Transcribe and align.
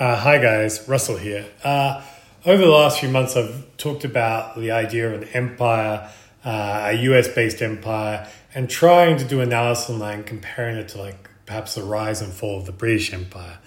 Uh, 0.00 0.16
hi 0.16 0.38
guys, 0.38 0.88
Russell 0.88 1.18
here. 1.18 1.44
Uh, 1.62 2.02
over 2.46 2.62
the 2.62 2.70
last 2.70 3.00
few 3.00 3.10
months, 3.10 3.36
I've 3.36 3.66
talked 3.76 4.02
about 4.02 4.58
the 4.58 4.70
idea 4.70 5.12
of 5.12 5.20
an 5.20 5.28
empire, 5.34 6.10
uh, 6.42 6.88
a 6.90 6.92
US 7.02 7.28
based 7.28 7.60
empire, 7.60 8.26
and 8.54 8.70
trying 8.70 9.18
to 9.18 9.26
do 9.26 9.42
analysis 9.42 9.90
on 9.90 9.98
that 9.98 10.14
and 10.14 10.24
comparing 10.24 10.78
it 10.78 10.88
to 10.88 10.98
like 11.02 11.28
perhaps 11.44 11.74
the 11.74 11.82
rise 11.82 12.22
and 12.22 12.32
fall 12.32 12.58
of 12.58 12.64
the 12.64 12.72
British 12.72 13.12
Empire. 13.12 13.58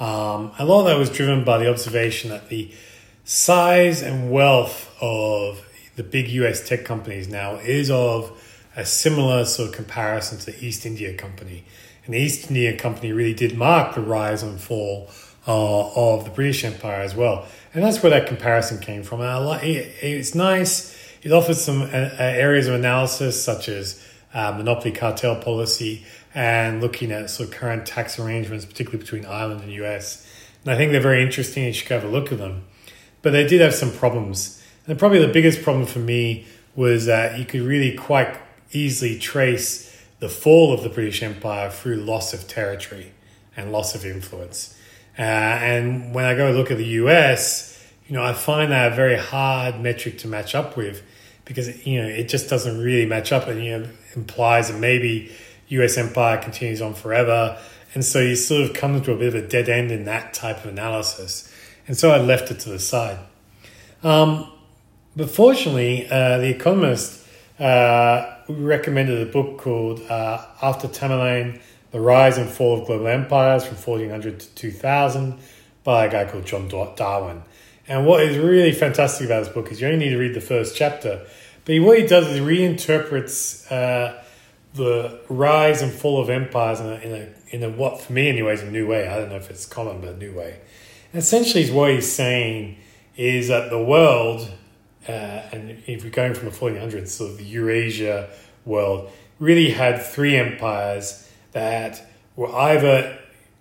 Um, 0.00 0.50
a 0.58 0.64
lot 0.64 0.80
of 0.80 0.86
that 0.86 0.98
was 0.98 1.08
driven 1.08 1.44
by 1.44 1.58
the 1.58 1.70
observation 1.70 2.30
that 2.30 2.48
the 2.48 2.72
size 3.22 4.02
and 4.02 4.32
wealth 4.32 4.92
of 5.00 5.64
the 5.94 6.02
big 6.02 6.26
US 6.30 6.68
tech 6.68 6.84
companies 6.84 7.28
now 7.28 7.58
is 7.58 7.92
of 7.92 8.36
a 8.74 8.84
similar 8.84 9.44
sort 9.44 9.68
of 9.68 9.74
comparison 9.76 10.38
to 10.38 10.46
the 10.46 10.64
East 10.64 10.84
India 10.84 11.14
Company. 11.14 11.64
And 12.04 12.12
the 12.12 12.18
East 12.18 12.48
India 12.50 12.76
Company 12.76 13.12
really 13.12 13.34
did 13.34 13.56
mark 13.56 13.94
the 13.94 14.00
rise 14.00 14.42
and 14.42 14.60
fall 14.60 15.10
uh, 15.46 15.90
of 15.94 16.24
the 16.24 16.30
British 16.30 16.64
Empire 16.64 17.00
as 17.00 17.14
well. 17.14 17.46
And 17.74 17.84
that's 17.84 18.02
where 18.02 18.10
that 18.10 18.26
comparison 18.26 18.78
came 18.78 19.02
from. 19.02 19.20
And 19.20 19.28
I 19.28 19.36
like, 19.38 19.62
it, 19.64 19.94
it's 20.02 20.34
nice. 20.34 20.96
It 21.22 21.32
offers 21.32 21.60
some 21.60 21.82
uh, 21.82 21.86
uh, 21.86 22.16
areas 22.18 22.68
of 22.68 22.74
analysis 22.74 23.42
such 23.42 23.68
as 23.68 24.02
uh, 24.32 24.52
monopoly 24.52 24.92
cartel 24.92 25.36
policy 25.36 26.04
and 26.34 26.80
looking 26.80 27.10
at 27.12 27.30
sort 27.30 27.48
of 27.48 27.54
current 27.54 27.86
tax 27.86 28.18
arrangements, 28.18 28.64
particularly 28.64 29.02
between 29.02 29.24
Ireland 29.24 29.62
and 29.62 29.72
US. 29.72 30.26
And 30.64 30.72
I 30.72 30.76
think 30.76 30.92
they're 30.92 31.00
very 31.00 31.22
interesting. 31.22 31.64
You 31.64 31.72
should 31.72 31.88
have 31.88 32.04
a 32.04 32.08
look 32.08 32.32
at 32.32 32.38
them. 32.38 32.64
But 33.22 33.30
they 33.30 33.46
did 33.46 33.60
have 33.60 33.74
some 33.74 33.90
problems. 33.90 34.62
And 34.86 34.98
probably 34.98 35.18
the 35.18 35.32
biggest 35.32 35.62
problem 35.62 35.86
for 35.86 35.98
me 35.98 36.46
was 36.74 37.06
that 37.06 37.38
you 37.38 37.44
could 37.44 37.62
really 37.62 37.96
quite 37.96 38.36
easily 38.72 39.18
trace 39.18 39.86
the 40.20 40.28
fall 40.28 40.72
of 40.72 40.82
the 40.82 40.88
British 40.88 41.22
Empire 41.22 41.70
through 41.70 41.96
loss 41.96 42.32
of 42.32 42.46
territory 42.46 43.12
and 43.56 43.72
loss 43.72 43.94
of 43.94 44.04
influence. 44.04 44.75
Uh, 45.18 45.22
and 45.22 46.14
when 46.14 46.24
I 46.24 46.34
go 46.34 46.50
look 46.50 46.70
at 46.70 46.78
the 46.78 46.84
US, 46.84 47.72
you 48.06 48.14
know, 48.14 48.22
I 48.22 48.32
find 48.32 48.72
that 48.72 48.92
a 48.92 48.94
very 48.94 49.16
hard 49.16 49.80
metric 49.80 50.18
to 50.18 50.28
match 50.28 50.54
up 50.54 50.76
with 50.76 51.02
because, 51.44 51.86
you 51.86 52.02
know, 52.02 52.08
it 52.08 52.28
just 52.28 52.50
doesn't 52.50 52.80
really 52.80 53.06
match 53.06 53.32
up 53.32 53.48
and, 53.48 53.64
you 53.64 53.78
know, 53.78 53.88
implies 54.14 54.70
that 54.70 54.78
maybe 54.78 55.32
US 55.68 55.96
empire 55.96 56.38
continues 56.38 56.82
on 56.82 56.94
forever. 56.94 57.58
And 57.94 58.04
so 58.04 58.20
you 58.20 58.36
sort 58.36 58.62
of 58.62 58.74
come 58.74 59.00
to 59.00 59.12
a 59.12 59.16
bit 59.16 59.28
of 59.28 59.34
a 59.34 59.46
dead 59.46 59.68
end 59.68 59.90
in 59.90 60.04
that 60.04 60.34
type 60.34 60.58
of 60.64 60.66
analysis. 60.66 61.52
And 61.88 61.96
so 61.96 62.10
I 62.10 62.18
left 62.18 62.50
it 62.50 62.60
to 62.60 62.68
the 62.68 62.78
side. 62.78 63.18
Um, 64.02 64.52
but 65.16 65.30
fortunately, 65.30 66.06
uh, 66.10 66.38
The 66.38 66.48
Economist 66.48 67.26
uh, 67.58 68.36
recommended 68.48 69.26
a 69.26 69.30
book 69.30 69.58
called 69.58 70.02
uh, 70.02 70.44
After 70.60 70.88
Tamerlane 70.88 71.60
the 71.90 72.00
Rise 72.00 72.38
and 72.38 72.48
Fall 72.48 72.80
of 72.80 72.86
Global 72.86 73.06
Empires 73.06 73.64
from 73.64 73.76
1400 73.76 74.40
to 74.40 74.54
2000 74.54 75.38
by 75.84 76.06
a 76.06 76.10
guy 76.10 76.24
called 76.24 76.44
John 76.44 76.68
Darwin. 76.68 77.42
And 77.88 78.04
what 78.04 78.22
is 78.22 78.36
really 78.36 78.72
fantastic 78.72 79.26
about 79.26 79.44
this 79.44 79.52
book 79.52 79.70
is 79.70 79.80
you 79.80 79.86
only 79.86 80.06
need 80.06 80.10
to 80.10 80.18
read 80.18 80.34
the 80.34 80.40
first 80.40 80.76
chapter, 80.76 81.24
but 81.64 81.78
what 81.78 81.98
he 81.98 82.06
does 82.06 82.26
is 82.28 82.40
reinterprets 82.40 83.70
uh, 83.70 84.20
the 84.74 85.20
rise 85.28 85.82
and 85.82 85.92
fall 85.92 86.20
of 86.20 86.28
empires 86.28 86.80
in 86.80 86.86
a, 86.86 86.94
in 86.94 87.12
a, 87.12 87.54
in 87.54 87.62
a, 87.62 87.70
what 87.70 88.00
for 88.00 88.12
me 88.12 88.28
anyways, 88.28 88.62
a 88.62 88.70
new 88.70 88.86
way. 88.86 89.08
I 89.08 89.18
don't 89.18 89.30
know 89.30 89.36
if 89.36 89.50
it's 89.50 89.66
common, 89.66 90.00
but 90.00 90.10
a 90.10 90.16
new 90.16 90.32
way. 90.32 90.60
And 91.12 91.22
essentially, 91.22 91.70
what 91.70 91.92
he's 91.92 92.10
saying 92.10 92.76
is 93.16 93.48
that 93.48 93.70
the 93.70 93.82
world, 93.82 94.50
uh, 95.08 95.12
and 95.12 95.82
if 95.86 96.04
we're 96.04 96.10
going 96.10 96.34
from 96.34 96.50
the 96.50 96.54
1400s, 96.54 97.08
so 97.08 97.32
the 97.32 97.44
Eurasia 97.44 98.28
world, 98.64 99.10
really 99.38 99.70
had 99.70 100.02
three 100.02 100.36
empires 100.36 101.25
that 101.56 102.06
were 102.36 102.54
either 102.54 103.18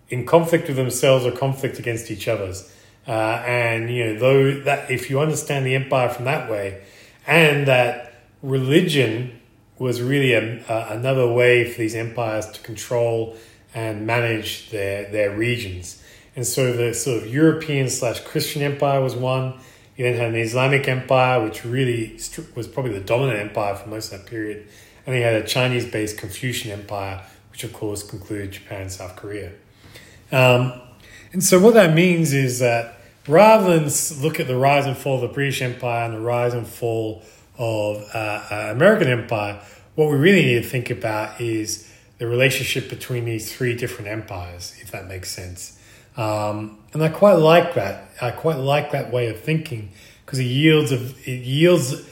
in 0.09 0.25
conflict 0.25 0.67
with 0.67 0.75
themselves 0.75 1.25
or 1.25 1.31
conflict 1.31 1.79
against 1.79 2.11
each 2.11 2.27
other's. 2.27 2.69
Uh, 3.07 3.41
and 3.47 3.89
you 3.89 4.03
know, 4.03 4.19
though 4.19 4.59
that 4.63 4.91
if 4.91 5.09
you 5.09 5.21
understand 5.21 5.65
the 5.65 5.75
empire 5.75 6.09
from 6.09 6.25
that 6.25 6.51
way, 6.51 6.83
and 7.25 7.67
that 7.67 8.13
religion 8.41 9.39
was 9.79 10.01
really 10.01 10.33
a, 10.33 10.41
another 10.89 11.25
way 11.31 11.71
for 11.71 11.77
these 11.77 11.95
empires 11.95 12.45
to 12.51 12.59
control 12.61 13.37
and 13.73 14.05
manage 14.05 14.69
their 14.71 15.09
their 15.09 15.31
regions. 15.31 16.03
And 16.35 16.45
so 16.45 16.73
the 16.73 16.93
sort 16.93 17.23
of 17.23 17.33
European 17.33 17.87
slash 17.87 18.19
Christian 18.19 18.61
empire 18.61 18.99
was 18.99 19.15
one. 19.15 19.53
You 19.95 20.03
then 20.03 20.17
had 20.17 20.29
an 20.31 20.35
Islamic 20.35 20.85
empire, 20.89 21.41
which 21.41 21.63
really 21.63 22.19
was 22.55 22.67
probably 22.67 22.91
the 22.91 23.05
dominant 23.13 23.39
empire 23.39 23.75
for 23.75 23.87
most 23.87 24.11
of 24.11 24.19
that 24.19 24.29
period. 24.29 24.67
And 25.05 25.13
then 25.13 25.21
you 25.21 25.23
had 25.23 25.41
a 25.41 25.47
Chinese 25.47 25.85
based 25.89 26.17
Confucian 26.17 26.71
empire, 26.71 27.23
which 27.55 27.63
of 27.63 27.71
course 27.71 28.03
concluded 28.03 28.51
Japan 28.51 28.81
and 28.81 28.91
South 28.91 29.15
Korea. 29.15 29.53
Um, 30.29 30.73
and 31.31 31.41
so 31.41 31.57
what 31.57 31.73
that 31.75 31.95
means 31.95 32.33
is 32.33 32.59
that 32.59 32.97
rather 33.29 33.79
than 33.79 33.89
look 34.21 34.41
at 34.41 34.47
the 34.47 34.57
rise 34.57 34.85
and 34.85 34.97
fall 34.97 35.15
of 35.15 35.21
the 35.21 35.29
British 35.29 35.61
Empire 35.61 36.03
and 36.03 36.15
the 36.15 36.19
rise 36.19 36.53
and 36.53 36.67
fall 36.67 37.23
of 37.57 38.03
uh, 38.13 38.43
uh, 38.51 38.67
American 38.71 39.07
Empire, 39.07 39.61
what 39.95 40.09
we 40.09 40.17
really 40.17 40.43
need 40.43 40.63
to 40.63 40.67
think 40.67 40.89
about 40.89 41.39
is 41.39 41.89
the 42.17 42.27
relationship 42.27 42.89
between 42.89 43.23
these 43.23 43.55
three 43.55 43.73
different 43.73 44.09
empires, 44.09 44.75
if 44.81 44.91
that 44.91 45.07
makes 45.07 45.31
sense. 45.31 45.79
Um, 46.17 46.79
and 46.91 47.01
I 47.01 47.07
quite 47.07 47.35
like 47.35 47.75
that. 47.75 48.09
I 48.21 48.31
quite 48.31 48.57
like 48.57 48.91
that 48.91 49.13
way 49.13 49.29
of 49.29 49.39
thinking 49.39 49.93
because 50.25 50.39
it 50.39 50.43
yields 50.43 50.91
a, 50.91 50.97
it 51.23 51.45
yields 51.45 52.05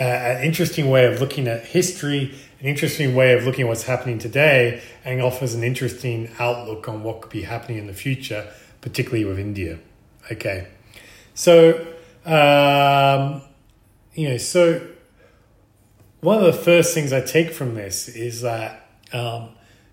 uh, 0.00 0.04
an 0.04 0.44
interesting 0.44 0.90
way 0.90 1.06
of 1.06 1.20
looking 1.20 1.48
at 1.48 1.64
history 1.64 2.34
an 2.60 2.66
interesting 2.66 3.14
way 3.14 3.34
of 3.34 3.44
looking 3.44 3.62
at 3.62 3.68
what's 3.68 3.82
happening 3.82 4.18
today 4.18 4.80
and 5.04 5.20
offers 5.20 5.54
an 5.54 5.62
interesting 5.62 6.30
outlook 6.38 6.88
on 6.88 7.02
what 7.02 7.20
could 7.20 7.30
be 7.30 7.42
happening 7.42 7.78
in 7.78 7.86
the 7.86 7.92
future, 7.92 8.50
particularly 8.80 9.24
with 9.24 9.38
India. 9.38 9.78
Okay, 10.32 10.66
so 11.34 11.86
um, 12.24 13.42
you 14.14 14.30
know, 14.30 14.36
so 14.38 14.86
one 16.20 16.38
of 16.38 16.44
the 16.44 16.52
first 16.52 16.94
things 16.94 17.12
I 17.12 17.20
take 17.20 17.52
from 17.52 17.74
this 17.74 18.08
is 18.08 18.40
that 18.40 18.88
um, 19.12 19.50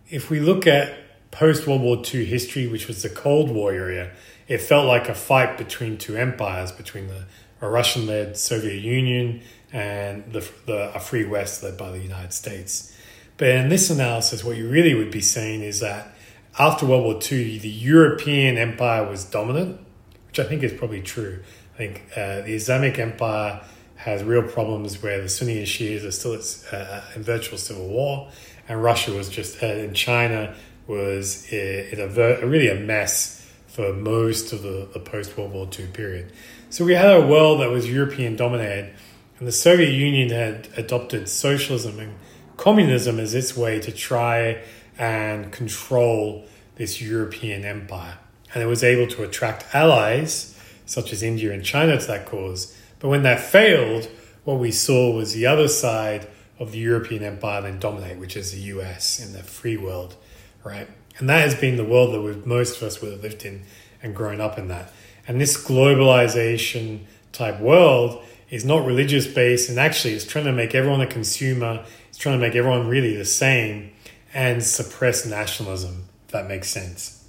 if 0.10 0.30
we 0.30 0.40
look 0.40 0.66
at 0.66 0.98
post 1.32 1.68
World 1.68 1.82
War 1.82 2.02
II 2.14 2.24
history, 2.26 2.68
which 2.68 2.88
was 2.88 3.02
the 3.02 3.10
Cold 3.10 3.52
War 3.52 3.74
area, 3.74 4.12
it 4.48 4.60
felt 4.62 4.88
like 4.88 5.10
a 5.10 5.14
fight 5.14 5.58
between 5.58 5.98
two 5.98 6.16
empires, 6.16 6.72
between 6.72 7.08
the 7.08 7.26
Russian 7.70 8.08
led 8.08 8.38
Soviet 8.38 8.82
Union 8.82 9.42
and 9.72 10.32
the, 10.32 10.48
the, 10.66 10.96
a 10.96 11.00
free 11.00 11.26
West 11.26 11.64
led 11.64 11.78
by 11.78 11.92
the 11.92 12.00
United 12.00 12.34
States. 12.34 12.96
But 13.38 13.50
in 13.50 13.70
this 13.70 13.90
analysis, 13.90 14.44
what 14.44 14.58
you 14.58 14.70
really 14.70 14.94
would 14.94 15.12
be 15.12 15.22
saying 15.22 15.62
is 15.62 15.80
that 15.80 16.16
after 16.60 16.86
World 16.86 17.04
War 17.04 17.20
II, 17.20 17.58
the 17.58 17.70
European 17.70 18.58
empire 18.58 19.10
was 19.10 19.26
dominant, 19.26 19.80
which 20.28 20.40
I 20.40 20.44
think 20.44 20.62
is 20.62 20.72
probably 20.72 21.02
true. 21.02 21.42
I 21.74 21.78
think 21.78 22.04
uh, 22.16 22.42
the 22.42 22.54
Islamic 22.54 23.00
empire 23.00 23.62
has 23.96 24.24
real 24.24 24.44
problems 24.44 25.02
where 25.02 25.22
the 25.22 25.30
Sunni 25.30 25.58
and 25.58 25.68
Shias 25.68 26.06
are 26.06 26.12
still 26.12 26.40
uh, 26.72 27.02
in 27.16 27.24
virtual 27.24 27.58
civil 27.58 27.88
war, 27.88 28.30
and 28.70 28.84
Russia 28.84 29.12
was 29.12 29.30
just, 29.30 29.64
uh, 29.64 29.68
and 29.68 29.96
China 29.96 30.56
was 30.86 31.52
in 31.52 32.00
a, 32.00 32.06
a, 32.06 32.46
really 32.46 32.70
a 32.70 32.76
mess 32.76 33.50
for 33.68 33.94
most 33.94 34.54
of 34.54 34.62
the, 34.62 34.88
the 34.94 35.00
post 35.00 35.36
World 35.38 35.54
War 35.54 35.68
II 35.80 35.88
period. 35.88 36.32
So 36.74 36.84
we 36.84 36.96
had 36.96 37.14
a 37.14 37.28
world 37.28 37.60
that 37.60 37.70
was 37.70 37.88
European 37.88 38.36
dominated 38.36 38.96
and 39.38 39.48
the 39.48 39.52
Soviet 39.52 39.92
Union 39.92 40.32
had 40.32 40.70
adopted 40.76 41.30
socialism 41.30 42.00
and 42.00 42.16
communism 42.58 43.20
as 43.20 43.36
its 43.36 43.56
way 43.56 43.80
to 43.80 43.92
try 43.92 44.60
and 44.98 45.52
control 45.52 46.48
this 46.78 47.00
European 47.00 47.64
empire. 47.64 48.18
And 48.52 48.64
it 48.64 48.66
was 48.66 48.84
able 48.84 49.06
to 49.14 49.22
attract 49.22 49.76
allies, 49.76 50.60
such 50.88 51.14
as 51.14 51.22
India 51.22 51.54
and 51.54 51.64
China, 51.64 52.00
to 52.00 52.08
that 52.08 52.26
cause. 52.26 52.76
But 52.98 53.10
when 53.10 53.22
that 53.22 53.40
failed, 53.40 54.10
what 54.44 54.58
we 54.58 54.72
saw 54.72 55.16
was 55.16 55.34
the 55.34 55.46
other 55.46 55.68
side 55.68 56.28
of 56.58 56.72
the 56.72 56.80
European 56.80 57.22
empire 57.22 57.62
then 57.62 57.78
dominate, 57.78 58.18
which 58.18 58.36
is 58.36 58.52
the 58.52 58.62
US 58.62 59.20
in 59.24 59.34
the 59.34 59.44
free 59.44 59.78
world, 59.78 60.16
right? 60.64 60.88
And 61.20 61.30
that 61.30 61.42
has 61.42 61.54
been 61.54 61.78
the 61.78 61.86
world 61.86 62.16
that 62.16 62.48
most 62.48 62.78
of 62.78 62.82
us 62.82 63.00
would 63.00 63.12
have 63.12 63.22
lived 63.22 63.46
in 63.46 63.62
and 64.02 64.16
grown 64.16 64.42
up 64.42 64.58
in 64.58 64.70
that. 64.70 64.92
And 65.28 65.40
this 65.40 65.58
globalization 65.58 67.02
type 67.32 67.60
world 67.60 68.24
is 68.50 68.66
not 68.66 68.86
religious 68.86 69.26
based 69.26 69.70
and 69.70 69.80
actually 69.80 70.14
is 70.14 70.26
trying 70.26 70.46
to 70.46 70.52
make 70.52 70.76
everyone 70.76 71.02
a 71.02 71.08
consumer, 71.08 71.84
it's 72.10 72.18
trying 72.18 72.40
to 72.40 72.46
make 72.46 72.56
everyone 72.56 72.88
really 72.88 73.16
the 73.16 73.26
same 73.26 73.92
and 74.34 74.64
suppress 74.64 75.26
nationalism, 75.26 76.06
if 76.26 76.32
that 76.32 76.48
makes 76.48 76.70
sense. 76.70 77.28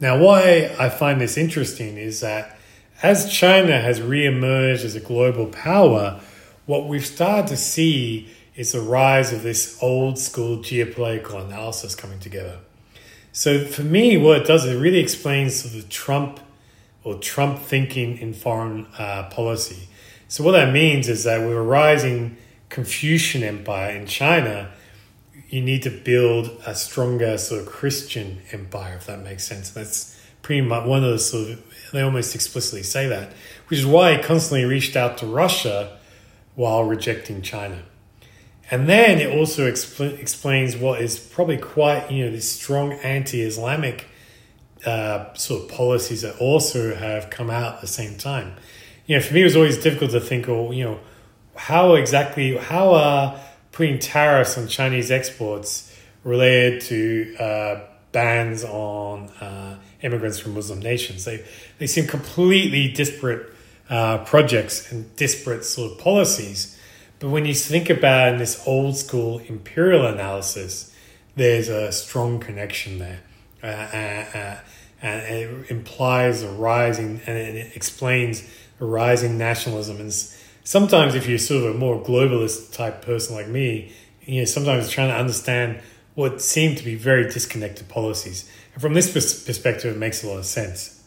Now, 0.00 0.18
why 0.18 0.74
I 0.78 0.88
find 0.88 1.20
this 1.20 1.36
interesting 1.36 1.96
is 1.96 2.20
that 2.20 2.58
as 3.02 3.32
China 3.32 3.80
has 3.80 4.00
re-emerged 4.00 4.84
as 4.84 4.94
a 4.94 5.00
global 5.00 5.46
power, 5.46 6.20
what 6.66 6.88
we've 6.88 7.06
started 7.06 7.48
to 7.48 7.56
see 7.56 8.28
is 8.56 8.72
the 8.72 8.80
rise 8.80 9.32
of 9.32 9.42
this 9.42 9.78
old 9.82 10.18
school 10.18 10.58
geopolitical 10.58 11.44
analysis 11.44 11.94
coming 11.94 12.18
together. 12.18 12.58
So 13.32 13.64
for 13.64 13.82
me, 13.82 14.16
what 14.16 14.42
it 14.42 14.46
does, 14.46 14.66
it 14.66 14.76
really 14.76 14.98
explains 14.98 15.72
the 15.72 15.82
Trump 15.82 16.40
or 17.04 17.18
Trump 17.18 17.58
thinking 17.58 18.18
in 18.18 18.32
foreign 18.32 18.86
uh, 18.98 19.28
policy. 19.30 19.88
So 20.28 20.44
what 20.44 20.52
that 20.52 20.72
means 20.72 21.08
is 21.08 21.24
that 21.24 21.46
with 21.46 21.56
a 21.56 21.60
rising 21.60 22.36
Confucian 22.68 23.42
empire 23.42 23.94
in 23.96 24.06
China, 24.06 24.70
you 25.48 25.60
need 25.60 25.82
to 25.82 25.90
build 25.90 26.62
a 26.66 26.74
stronger 26.74 27.36
sort 27.36 27.60
of 27.62 27.66
Christian 27.66 28.40
empire, 28.50 28.96
if 28.96 29.06
that 29.06 29.22
makes 29.22 29.44
sense. 29.44 29.70
That's 29.70 30.18
pretty 30.40 30.62
much 30.62 30.86
one 30.86 31.04
of 31.04 31.10
the 31.10 31.18
sort 31.18 31.50
of 31.50 31.62
they 31.92 32.00
almost 32.00 32.34
explicitly 32.34 32.82
say 32.82 33.06
that, 33.08 33.32
which 33.68 33.78
is 33.78 33.86
why 33.86 34.16
he 34.16 34.22
constantly 34.22 34.64
reached 34.64 34.96
out 34.96 35.18
to 35.18 35.26
Russia 35.26 35.98
while 36.54 36.84
rejecting 36.84 37.42
China. 37.42 37.82
And 38.70 38.88
then 38.88 39.18
it 39.18 39.36
also 39.36 39.70
expl- 39.70 40.18
explains 40.18 40.76
what 40.76 41.02
is 41.02 41.18
probably 41.18 41.58
quite, 41.58 42.10
you 42.10 42.24
know, 42.24 42.30
this 42.30 42.50
strong 42.50 42.92
anti 42.94 43.42
Islamic 43.42 44.06
uh, 44.84 45.32
sort 45.34 45.62
of 45.62 45.68
policies 45.68 46.22
that 46.22 46.36
also 46.38 46.94
have 46.94 47.30
come 47.30 47.50
out 47.50 47.76
at 47.76 47.80
the 47.80 47.86
same 47.86 48.16
time. 48.16 48.54
You 49.06 49.16
know, 49.16 49.22
for 49.22 49.34
me, 49.34 49.40
it 49.42 49.44
was 49.44 49.56
always 49.56 49.78
difficult 49.78 50.10
to 50.12 50.20
think, 50.20 50.48
oh, 50.48 50.70
you 50.70 50.84
know, 50.84 51.00
how 51.54 51.94
exactly, 51.94 52.56
how 52.56 52.94
are 52.94 53.40
putting 53.72 53.98
tariffs 53.98 54.56
on 54.56 54.68
Chinese 54.68 55.10
exports 55.10 55.94
related 56.24 56.80
to 56.82 57.36
uh, 57.36 57.80
bans 58.12 58.64
on 58.64 59.28
uh, 59.40 59.78
immigrants 60.02 60.38
from 60.38 60.54
Muslim 60.54 60.80
nations? 60.80 61.24
They, 61.24 61.44
they 61.78 61.86
seem 61.86 62.06
completely 62.06 62.92
disparate 62.92 63.52
uh, 63.90 64.18
projects 64.24 64.90
and 64.90 65.14
disparate 65.16 65.64
sort 65.64 65.92
of 65.92 65.98
policies. 65.98 66.78
But 67.18 67.28
when 67.28 67.44
you 67.44 67.54
think 67.54 67.90
about 67.90 68.32
in 68.32 68.38
this 68.38 68.62
old 68.66 68.96
school 68.96 69.38
imperial 69.40 70.06
analysis, 70.06 70.92
there's 71.36 71.68
a 71.68 71.92
strong 71.92 72.40
connection 72.40 72.98
there. 72.98 73.20
Uh, 73.62 73.66
uh, 73.66 74.24
uh 74.34 74.56
and 75.02 75.34
it 75.34 75.70
implies 75.70 76.42
a 76.42 76.48
rising, 76.48 77.20
and 77.26 77.36
it 77.36 77.74
explains 77.74 78.48
a 78.80 78.84
rising 78.84 79.36
nationalism. 79.36 79.98
And 79.98 80.12
sometimes, 80.62 81.16
if 81.16 81.26
you're 81.26 81.38
sort 81.38 81.64
of 81.64 81.74
a 81.74 81.78
more 81.78 82.00
globalist 82.00 82.72
type 82.72 83.02
person 83.02 83.34
like 83.34 83.48
me, 83.48 83.92
you 84.22 84.40
know, 84.40 84.44
sometimes 84.44 84.88
trying 84.90 85.08
to 85.08 85.16
understand 85.16 85.80
what 86.14 86.40
seem 86.40 86.76
to 86.76 86.84
be 86.84 86.94
very 86.94 87.24
disconnected 87.24 87.88
policies. 87.88 88.48
And 88.74 88.82
from 88.82 88.94
this 88.94 89.10
perspective, 89.12 89.96
it 89.96 89.98
makes 89.98 90.22
a 90.22 90.28
lot 90.28 90.38
of 90.38 90.46
sense. 90.46 91.02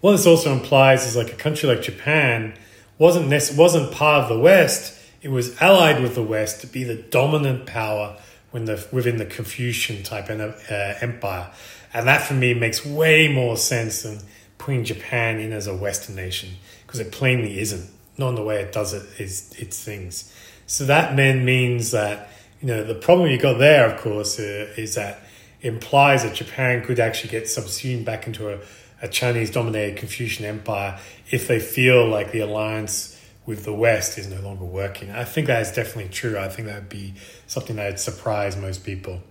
What 0.00 0.12
this 0.12 0.26
also 0.26 0.52
implies 0.52 1.06
is 1.06 1.16
like 1.16 1.32
a 1.32 1.36
country 1.36 1.68
like 1.68 1.82
Japan 1.82 2.54
wasn't 2.98 3.28
wasn't 3.56 3.92
part 3.92 4.22
of 4.22 4.28
the 4.28 4.38
West. 4.38 4.98
It 5.22 5.30
was 5.30 5.60
allied 5.60 6.00
with 6.02 6.14
the 6.14 6.22
West 6.22 6.62
to 6.62 6.66
be 6.66 6.84
the 6.84 6.96
dominant 6.96 7.66
power 7.66 8.16
when 8.50 8.64
the, 8.64 8.86
within 8.92 9.16
the 9.16 9.26
Confucian 9.26 10.02
type 10.02 10.28
uh, 10.30 10.94
empire, 11.00 11.50
and 11.92 12.06
that 12.06 12.22
for 12.22 12.34
me 12.34 12.54
makes 12.54 12.84
way 12.84 13.28
more 13.28 13.56
sense 13.56 14.02
than 14.02 14.20
putting 14.58 14.84
Japan 14.84 15.38
in 15.38 15.52
as 15.52 15.66
a 15.66 15.74
Western 15.74 16.16
nation 16.16 16.50
because 16.86 17.00
it 17.00 17.12
plainly 17.12 17.58
isn't. 17.58 17.88
Not 18.18 18.30
in 18.30 18.34
the 18.34 18.42
way 18.42 18.60
it 18.60 18.72
does 18.72 18.92
it 18.92 19.20
is 19.20 19.54
its 19.58 19.82
things. 19.82 20.34
So 20.66 20.84
that 20.84 21.16
then 21.16 21.44
means 21.44 21.92
that 21.92 22.28
you 22.60 22.68
know 22.68 22.84
the 22.84 22.94
problem 22.94 23.30
you 23.30 23.38
got 23.38 23.58
there, 23.58 23.88
of 23.88 24.00
course, 24.00 24.38
uh, 24.38 24.72
is 24.76 24.94
that 24.96 25.22
implies 25.62 26.22
that 26.24 26.34
Japan 26.34 26.84
could 26.84 27.00
actually 27.00 27.30
get 27.30 27.48
subsumed 27.48 28.04
back 28.04 28.26
into 28.26 28.52
a 28.52 28.58
a 29.02 29.08
Chinese 29.08 29.50
dominated 29.50 29.96
Confucian 29.96 30.44
empire 30.44 30.98
if 31.30 31.48
they 31.48 31.58
feel 31.58 32.06
like 32.06 32.32
the 32.32 32.40
alliance 32.40 33.19
with 33.46 33.64
the 33.64 33.72
West 33.72 34.18
is 34.18 34.28
no 34.28 34.40
longer 34.40 34.64
working. 34.64 35.10
I 35.10 35.24
think 35.24 35.46
that 35.46 35.62
is 35.62 35.72
definitely 35.72 36.10
true. 36.10 36.38
I 36.38 36.48
think 36.48 36.68
that 36.68 36.74
would 36.76 36.88
be 36.88 37.14
something 37.46 37.76
that 37.76 37.86
would 37.86 38.00
surprise 38.00 38.56
most 38.56 38.84
people. 38.84 39.22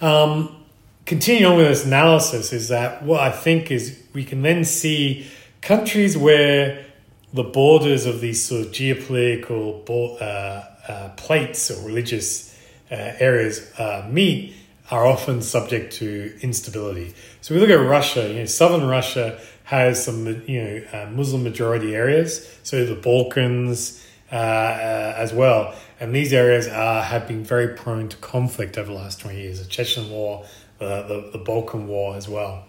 Um, 0.00 0.64
continuing 1.04 1.52
on 1.52 1.58
with 1.58 1.68
this 1.68 1.86
analysis 1.86 2.52
is 2.52 2.68
that 2.68 3.02
what 3.02 3.20
I 3.20 3.30
think 3.30 3.70
is 3.70 4.02
we 4.12 4.24
can 4.24 4.42
then 4.42 4.64
see 4.64 5.26
countries 5.60 6.16
where 6.16 6.84
the 7.32 7.44
borders 7.44 8.06
of 8.06 8.20
these 8.20 8.44
sort 8.44 8.66
of 8.66 8.72
geopolitical 8.72 10.20
uh, 10.20 10.64
uh, 10.88 11.08
plates 11.16 11.70
or 11.70 11.86
religious 11.86 12.54
uh, 12.90 12.94
areas 12.94 13.72
uh, 13.78 14.06
meet 14.10 14.54
are 14.90 15.06
often 15.06 15.42
subject 15.42 15.92
to 15.94 16.36
instability. 16.40 17.12
So 17.40 17.54
we 17.54 17.60
look 17.60 17.70
at 17.70 17.74
Russia. 17.74 18.28
You 18.28 18.40
know, 18.40 18.44
southern 18.44 18.86
Russia 18.86 19.40
has 19.66 20.04
some 20.04 20.26
you 20.46 20.62
know 20.62 20.82
uh, 20.92 21.06
Muslim 21.10 21.42
majority 21.44 21.94
areas, 21.94 22.58
so 22.62 22.84
the 22.84 22.94
Balkans 22.94 24.04
uh, 24.32 24.34
uh, 24.34 25.14
as 25.16 25.32
well, 25.32 25.74
and 26.00 26.14
these 26.14 26.32
areas 26.32 26.66
are 26.66 27.02
have 27.02 27.28
been 27.28 27.44
very 27.44 27.74
prone 27.76 28.08
to 28.08 28.16
conflict 28.16 28.78
over 28.78 28.92
the 28.92 28.98
last 28.98 29.20
twenty 29.20 29.42
years. 29.42 29.60
The 29.60 29.68
Chechen 29.68 30.10
War, 30.10 30.44
the 30.78 31.30
the 31.32 31.38
Balkan 31.38 31.86
War 31.86 32.16
as 32.16 32.28
well. 32.28 32.64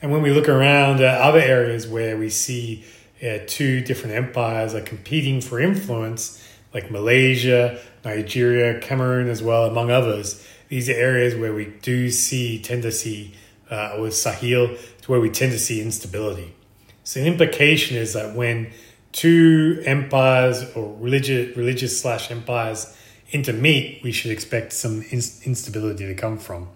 And 0.00 0.12
when 0.12 0.22
we 0.22 0.32
look 0.32 0.48
around 0.48 1.00
other 1.02 1.40
areas 1.40 1.86
where 1.86 2.16
we 2.18 2.28
see 2.28 2.84
uh, 3.22 3.38
two 3.46 3.80
different 3.80 4.14
empires 4.14 4.74
are 4.74 4.82
competing 4.82 5.40
for 5.40 5.58
influence, 5.58 6.46
like 6.74 6.90
Malaysia, 6.90 7.80
Nigeria, 8.04 8.78
Cameroon 8.80 9.28
as 9.30 9.42
well, 9.42 9.64
among 9.64 9.90
others 9.90 10.44
these 10.68 10.88
are 10.88 10.94
areas 10.94 11.34
where 11.34 11.54
we 11.54 11.66
do 11.66 12.10
see, 12.10 12.58
tend 12.58 12.82
to 12.82 12.92
see, 12.92 13.32
uh, 13.70 13.96
with 14.00 14.14
Sahel, 14.14 14.68
to 15.02 15.10
where 15.10 15.20
we 15.20 15.30
tend 15.30 15.52
to 15.52 15.58
see 15.58 15.80
instability. 15.80 16.54
So 17.02 17.20
the 17.20 17.26
implication 17.26 17.96
is 17.96 18.12
that 18.14 18.34
when 18.34 18.72
two 19.12 19.82
empires 19.84 20.64
or 20.74 20.96
religious, 20.98 21.56
religious 21.56 22.00
slash 22.00 22.30
empires 22.30 22.96
intermeet, 23.32 24.02
we 24.02 24.12
should 24.12 24.30
expect 24.30 24.72
some 24.72 25.02
in- 25.02 25.20
instability 25.44 26.06
to 26.06 26.14
come 26.14 26.38
from. 26.38 26.68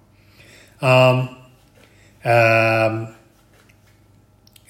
Um, 0.80 1.36
um, 2.24 3.14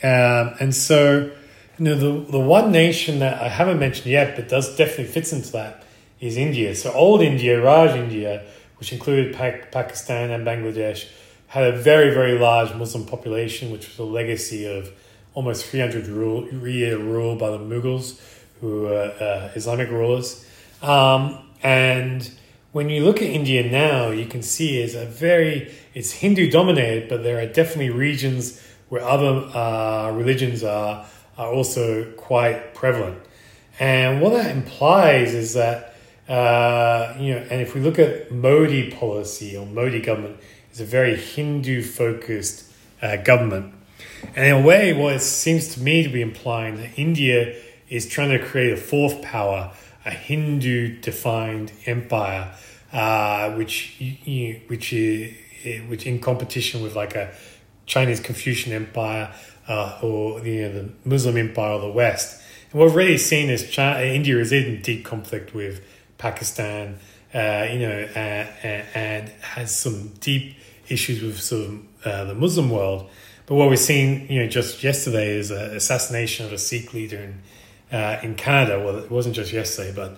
um, 0.02 0.54
and 0.60 0.74
so, 0.74 1.30
you 1.78 1.84
know, 1.84 1.94
the, 1.94 2.30
the 2.30 2.40
one 2.40 2.70
nation 2.72 3.18
that 3.18 3.40
I 3.42 3.48
haven't 3.48 3.78
mentioned 3.78 4.06
yet, 4.06 4.36
but 4.36 4.48
does 4.48 4.76
definitely 4.76 5.06
fits 5.06 5.32
into 5.32 5.52
that, 5.52 5.84
is 6.20 6.36
India. 6.36 6.74
So 6.74 6.92
old 6.92 7.20
India, 7.20 7.60
Raj 7.60 7.96
India, 7.96 8.46
which 8.78 8.92
included 8.92 9.34
Pakistan 9.34 10.30
and 10.30 10.46
Bangladesh, 10.46 11.08
had 11.48 11.74
a 11.74 11.76
very, 11.76 12.12
very 12.12 12.38
large 12.38 12.74
Muslim 12.74 13.04
population, 13.04 13.70
which 13.70 13.88
was 13.88 13.98
a 13.98 14.04
legacy 14.04 14.66
of 14.66 14.92
almost 15.34 15.66
300 15.66 16.06
rule, 16.06 16.46
year 16.68 16.98
rule 16.98 17.36
by 17.36 17.50
the 17.50 17.58
Mughals, 17.58 18.20
who 18.60 18.82
were 18.82 19.12
uh, 19.20 19.50
Islamic 19.54 19.90
rulers. 19.90 20.44
Um, 20.82 21.38
and 21.62 22.30
when 22.72 22.90
you 22.90 23.04
look 23.04 23.16
at 23.16 23.30
India 23.30 23.68
now, 23.68 24.10
you 24.10 24.26
can 24.26 24.42
see 24.42 24.80
it's 24.80 24.94
a 24.94 25.06
very, 25.06 25.72
it's 25.94 26.12
Hindu 26.12 26.50
dominated, 26.50 27.08
but 27.08 27.22
there 27.22 27.40
are 27.40 27.46
definitely 27.46 27.90
regions 27.90 28.62
where 28.90 29.02
other 29.02 29.48
uh, 29.54 30.10
religions 30.12 30.62
are, 30.62 31.06
are 31.38 31.52
also 31.52 32.10
quite 32.12 32.74
prevalent. 32.74 33.18
And 33.80 34.20
what 34.20 34.32
that 34.34 34.54
implies 34.54 35.34
is 35.34 35.54
that 35.54 35.94
uh, 36.28 37.16
you 37.18 37.34
know, 37.34 37.40
and 37.50 37.62
if 37.62 37.74
we 37.74 37.80
look 37.80 37.98
at 37.98 38.30
Modi 38.30 38.90
policy 38.90 39.56
or 39.56 39.64
Modi 39.64 40.00
government, 40.00 40.36
it's 40.78 40.88
a 40.88 40.90
very 40.90 41.16
Hindu 41.16 41.82
focused 41.82 42.72
uh, 43.02 43.16
government. 43.16 43.74
And 44.36 44.46
in 44.46 44.52
a 44.52 44.60
way, 44.64 44.92
what 44.92 45.14
it 45.14 45.22
seems 45.22 45.74
to 45.74 45.80
me 45.80 46.04
to 46.04 46.08
be 46.08 46.22
implying 46.22 46.76
that 46.76 46.96
India 46.96 47.56
is 47.88 48.06
trying 48.06 48.30
to 48.30 48.38
create 48.38 48.72
a 48.72 48.76
fourth 48.76 49.20
power, 49.20 49.72
a 50.04 50.12
Hindu 50.12 51.00
defined 51.00 51.72
empire, 51.84 52.54
uh, 52.92 53.50
which 53.54 54.00
you 54.00 54.52
know, 54.52 54.60
which 54.68 54.92
is 54.92 55.34
which 55.88 56.06
in 56.06 56.20
competition 56.20 56.80
with 56.80 56.94
like 56.94 57.16
a 57.16 57.34
Chinese 57.86 58.20
Confucian 58.20 58.72
empire 58.72 59.34
uh, 59.66 59.98
or 60.00 60.46
you 60.46 60.62
know, 60.62 60.72
the 60.74 60.90
Muslim 61.04 61.36
empire 61.36 61.72
of 61.72 61.82
the 61.82 61.90
West. 61.90 62.40
And 62.70 62.78
what 62.78 62.86
we've 62.86 62.94
really 62.94 63.18
seen 63.18 63.50
is 63.50 63.68
China, 63.68 64.00
India 64.00 64.38
is 64.38 64.52
in 64.52 64.80
deep 64.82 65.04
conflict 65.04 65.54
with 65.54 65.84
Pakistan, 66.18 67.00
uh, 67.34 67.66
you 67.68 67.80
know, 67.80 68.08
uh, 68.14 68.46
uh, 68.64 68.84
and 68.94 69.28
has 69.40 69.74
some 69.74 70.12
deep 70.20 70.54
issues 70.88 71.22
with 71.22 71.40
sort 71.40 71.66
of 71.66 71.78
uh, 72.04 72.24
the 72.24 72.34
Muslim 72.34 72.70
world. 72.70 73.08
But 73.46 73.54
what 73.54 73.68
we're 73.68 73.76
seeing, 73.76 74.30
you 74.30 74.40
know, 74.40 74.48
just 74.48 74.82
yesterday 74.82 75.30
is 75.30 75.50
an 75.50 75.76
assassination 75.76 76.46
of 76.46 76.52
a 76.52 76.58
Sikh 76.58 76.92
leader 76.92 77.18
in 77.18 77.42
uh, 77.90 78.20
in 78.22 78.34
Canada. 78.34 78.78
Well, 78.78 78.98
it 78.98 79.10
wasn't 79.10 79.34
just 79.34 79.52
yesterday, 79.52 79.92
but 79.94 80.12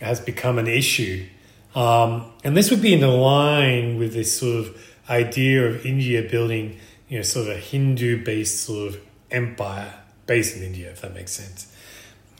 it 0.00 0.04
has 0.04 0.20
become 0.20 0.58
an 0.58 0.66
issue. 0.66 1.26
Um, 1.74 2.32
and 2.44 2.56
this 2.56 2.70
would 2.70 2.82
be 2.82 2.94
in 2.94 3.00
line 3.00 3.98
with 3.98 4.12
this 4.14 4.38
sort 4.38 4.66
of 4.66 4.82
idea 5.08 5.66
of 5.66 5.84
India 5.84 6.22
building, 6.22 6.78
you 7.08 7.18
know, 7.18 7.22
sort 7.22 7.48
of 7.48 7.56
a 7.56 7.58
Hindu-based 7.58 8.60
sort 8.60 8.88
of 8.88 9.00
empire 9.30 9.94
based 10.26 10.56
in 10.56 10.62
India, 10.62 10.90
if 10.90 11.00
that 11.00 11.14
makes 11.14 11.32
sense. 11.32 11.74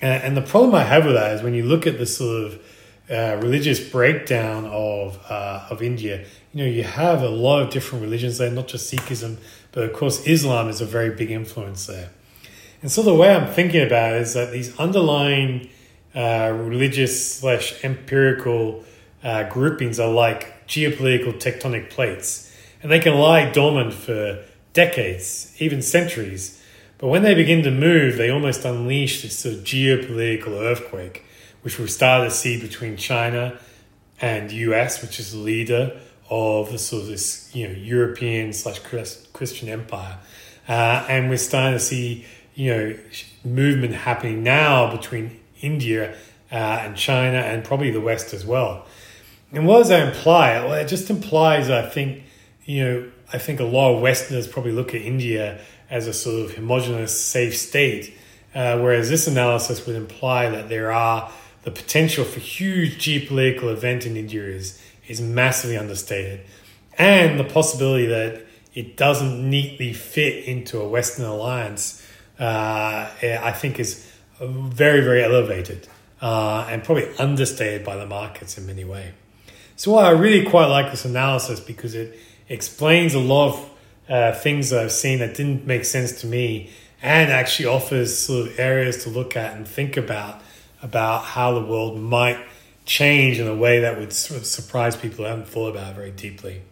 And, 0.00 0.23
and 0.23 0.37
the 0.37 0.43
problem 0.43 0.75
I 0.75 0.85
have 0.85 1.05
with 1.05 1.14
that 1.14 1.33
is 1.33 1.43
when 1.43 1.55
you 1.55 1.62
look 1.62 1.87
at 1.87 1.99
the 1.99 2.07
sort 2.07 2.45
of 2.45 2.61
uh, 3.11 3.38
religious 3.43 3.81
breakdown 3.81 4.67
of 4.67 5.19
uh, 5.29 5.67
of 5.71 5.83
India, 5.83 6.25
you 6.52 6.64
know, 6.64 6.71
you 6.71 6.82
have 6.82 7.23
a 7.23 7.28
lot 7.28 7.62
of 7.62 7.71
different 7.71 8.02
religions 8.02 8.38
there, 8.38 8.50
not 8.50 8.68
just 8.68 8.92
Sikhism, 8.92 9.38
but 9.73 9.85
of 9.85 9.92
course 9.92 10.26
Islam 10.26 10.68
is 10.68 10.80
a 10.80 10.87
very 10.87 11.11
big 11.11 11.30
influence 11.30 11.87
there. 11.87 12.11
And 12.82 12.90
so 12.90 13.02
the 13.02 13.14
way 13.14 13.35
I'm 13.35 13.52
thinking 13.52 13.82
about 13.85 14.14
it 14.14 14.23
is 14.23 14.35
that 14.35 14.52
these 14.52 14.78
underlying 14.78 15.71
uh, 16.14 16.52
religious 16.54 17.38
slash 17.38 17.82
empirical 17.85 18.85
uh, 19.23 19.49
groupings 19.49 19.99
are 20.00 20.11
like 20.11 20.66
geopolitical 20.66 21.32
tectonic 21.32 21.90
plates, 21.90 22.54
and 22.82 22.90
they 22.90 22.99
can 22.99 23.14
lie 23.14 23.50
dormant 23.50 23.94
for 23.94 24.44
decades, 24.73 25.54
even 25.59 25.80
centuries. 25.80 26.61
But 26.99 27.09
when 27.09 27.23
they 27.23 27.35
begin 27.35 27.62
to 27.62 27.71
move, 27.71 28.16
they 28.16 28.30
almost 28.30 28.64
unleash 28.64 29.23
this 29.23 29.38
sort 29.38 29.54
of 29.56 29.61
geopolitical 29.62 30.61
earthquake 30.61 31.25
which 31.62 31.78
we've 31.78 31.90
started 31.90 32.25
to 32.25 32.30
see 32.30 32.61
between 32.61 32.97
China 32.97 33.59
and 34.21 34.52
US, 34.52 35.00
which 35.00 35.18
is 35.18 35.32
the 35.32 35.38
leader 35.38 36.00
of 36.33 36.73
the 36.73 36.79
sort 36.79 37.03
of 37.03 37.09
this 37.09 37.55
you 37.55 37.69
know 37.69 37.75
European 37.75 38.55
slash 38.55 38.79
Christian 38.79 39.69
empire, 39.69 40.19
uh, 40.67 41.05
and 41.09 41.29
we're 41.29 41.37
starting 41.37 41.79
to 41.79 41.85
see 41.85 42.25
you 42.55 42.75
know 42.75 42.99
movement 43.45 43.95
happening 43.95 44.43
now 44.43 44.91
between 44.91 45.39
India 45.61 46.17
uh, 46.51 46.55
and 46.55 46.97
China 46.97 47.37
and 47.39 47.65
probably 47.65 47.91
the 47.91 48.01
West 48.01 48.33
as 48.33 48.47
well. 48.47 48.87
And 49.53 49.67
what 49.67 49.79
does 49.79 49.89
that 49.89 50.09
imply? 50.09 50.65
Well, 50.65 50.73
it 50.73 50.89
just 50.89 51.11
implies, 51.11 51.69
I 51.69 51.87
think, 51.87 52.23
you 52.65 52.85
know, 52.85 53.11
I 53.31 53.37
think 53.37 53.61
a 53.61 53.65
lot 53.65 53.95
of 53.95 54.01
Westerners 54.01 54.49
probably 54.49 54.73
look 54.73 54.95
at 54.95 55.03
India 55.03 55.61
as 55.91 56.07
a 56.07 56.15
sort 56.15 56.47
of 56.47 56.55
homogenous, 56.55 57.19
safe 57.23 57.57
state, 57.57 58.15
uh, 58.55 58.79
whereas 58.79 59.11
this 59.11 59.27
analysis 59.27 59.87
would 59.87 59.97
imply 59.97 60.49
that 60.49 60.71
there 60.71 60.91
are 60.93 61.31
the 61.65 61.71
potential 61.71 62.25
for 62.25 62.41
huge 62.41 62.97
geopolitical 62.99 63.71
event 63.71 64.07
in 64.07 64.17
India 64.17 64.43
is 64.43 64.81
is 65.09 65.21
massively 65.21 65.76
understated, 65.76 66.40
and 66.99 67.38
the 67.38 67.44
possibility 67.44 68.06
that 68.06 68.47
it 68.75 68.97
doesn't 68.97 69.49
neatly 69.49 69.92
fit 69.92 70.44
into 70.47 70.80
a 70.80 70.88
Western 70.88 71.25
alliance, 71.26 72.06
uh, 72.38 73.09
I 73.23 73.52
think, 73.52 73.78
is 73.78 74.09
very 74.40 75.02
very 75.02 75.23
elevated 75.23 75.88
uh, 76.21 76.66
and 76.71 76.82
probably 76.82 77.09
understated 77.18 77.85
by 77.85 77.97
the 77.97 78.06
markets 78.06 78.56
in 78.56 78.66
many 78.66 78.85
ways. 78.85 79.12
So 79.76 79.97
I 79.97 80.11
really 80.11 80.49
quite 80.49 80.66
like 80.66 80.90
this 80.90 81.04
analysis 81.04 81.59
because 81.59 81.94
it 81.94 82.18
explains 82.49 83.14
a 83.14 83.18
lot 83.18 83.49
of 83.49 83.71
uh, 84.09 84.32
things 84.32 84.71
that 84.71 84.85
I've 84.85 84.92
seen 84.92 85.18
that 85.18 85.35
didn't 85.35 85.66
make 85.66 85.85
sense 85.85 86.21
to 86.21 86.26
me 86.26 86.71
and 87.02 87.32
actually 87.32 87.66
offers 87.66 88.16
sort 88.16 88.47
of 88.47 88.59
areas 88.59 89.02
to 89.04 89.11
look 89.11 89.37
at 89.37 89.56
and 89.56 89.66
think 89.66 89.97
about 89.97 90.40
about 90.82 91.25
how 91.25 91.52
the 91.52 91.64
world 91.64 91.99
might 91.99 92.38
change 92.85 93.39
in 93.39 93.47
a 93.47 93.55
way 93.55 93.81
that 93.81 93.99
would 93.99 94.12
surprise 94.12 94.97
people 94.97 95.19
who 95.19 95.31
haven't 95.31 95.49
thought 95.49 95.71
about 95.71 95.93
it 95.93 95.97
very 95.97 96.11
deeply. 96.11 96.62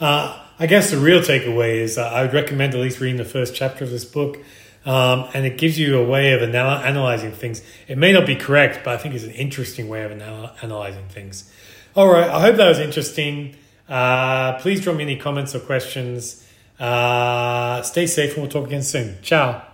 Uh, 0.00 0.40
I 0.58 0.66
guess 0.66 0.90
the 0.90 0.98
real 0.98 1.20
takeaway 1.20 1.76
is 1.76 1.98
I 1.98 2.22
would 2.22 2.32
recommend 2.32 2.74
at 2.74 2.80
least 2.80 3.00
reading 3.00 3.16
the 3.16 3.24
first 3.24 3.54
chapter 3.54 3.84
of 3.84 3.90
this 3.90 4.04
book. 4.04 4.38
Um, 4.86 5.28
and 5.32 5.46
it 5.46 5.56
gives 5.56 5.78
you 5.78 5.98
a 5.98 6.04
way 6.04 6.32
of 6.32 6.42
anal- 6.42 6.82
analyzing 6.84 7.32
things. 7.32 7.62
It 7.88 7.96
may 7.96 8.12
not 8.12 8.26
be 8.26 8.36
correct, 8.36 8.80
but 8.84 8.92
I 8.94 8.98
think 8.98 9.14
it's 9.14 9.24
an 9.24 9.30
interesting 9.30 9.88
way 9.88 10.04
of 10.04 10.12
anal- 10.12 10.50
analyzing 10.62 11.08
things. 11.08 11.50
All 11.96 12.08
right, 12.08 12.28
I 12.28 12.40
hope 12.40 12.56
that 12.56 12.68
was 12.68 12.80
interesting. 12.80 13.56
Uh, 13.88 14.58
please 14.58 14.82
drop 14.82 14.96
me 14.96 15.04
any 15.04 15.16
comments 15.16 15.54
or 15.54 15.60
questions. 15.60 16.46
Uh, 16.78 17.80
stay 17.82 18.06
safe, 18.06 18.32
and 18.32 18.42
we'll 18.42 18.50
talk 18.50 18.66
again 18.66 18.82
soon. 18.82 19.16
Ciao. 19.22 19.73